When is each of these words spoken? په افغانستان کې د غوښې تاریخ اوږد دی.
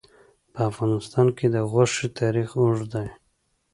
په 0.53 0.59
افغانستان 0.71 1.27
کې 1.37 1.47
د 1.49 1.55
غوښې 1.71 2.07
تاریخ 2.19 2.49
اوږد 2.61 2.87
دی. 2.93 3.07